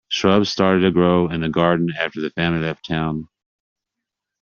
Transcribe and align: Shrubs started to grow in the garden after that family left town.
Shrubs 0.09 0.49
started 0.49 0.79
to 0.81 0.89
grow 0.89 1.29
in 1.29 1.41
the 1.41 1.49
garden 1.49 1.93
after 1.95 2.21
that 2.21 2.33
family 2.33 2.61
left 2.65 2.87
town. 2.87 3.27